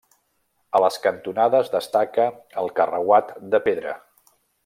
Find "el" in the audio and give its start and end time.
2.63-2.73